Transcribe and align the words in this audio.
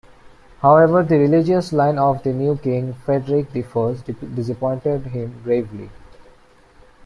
However 0.63 1.03
the 1.03 1.19
religious 1.19 1.71
line 1.71 1.99
of 1.99 2.23
the 2.23 2.33
new 2.33 2.57
king, 2.57 2.91
Frederick 2.91 3.51
the 3.51 3.61
First, 3.61 4.07
disappointed 4.33 5.01
him 5.05 5.39
gravely. 5.43 5.91